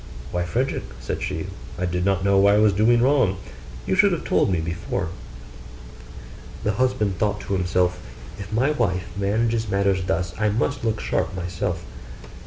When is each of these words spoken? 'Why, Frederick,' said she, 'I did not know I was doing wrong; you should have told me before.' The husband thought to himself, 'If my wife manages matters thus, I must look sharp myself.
'Why, 0.31 0.45
Frederick,' 0.45 0.95
said 0.99 1.21
she, 1.21 1.45
'I 1.77 1.85
did 1.85 2.03
not 2.05 2.23
know 2.23 2.47
I 2.47 2.57
was 2.57 2.73
doing 2.73 3.03
wrong; 3.03 3.37
you 3.85 3.93
should 3.93 4.11
have 4.13 4.23
told 4.25 4.49
me 4.49 4.59
before.' 4.59 5.09
The 6.63 6.71
husband 6.71 7.19
thought 7.19 7.39
to 7.41 7.53
himself, 7.53 8.01
'If 8.39 8.51
my 8.51 8.71
wife 8.71 9.09
manages 9.15 9.69
matters 9.69 10.03
thus, 10.03 10.33
I 10.39 10.49
must 10.49 10.83
look 10.83 10.99
sharp 10.99 11.35
myself. 11.35 11.85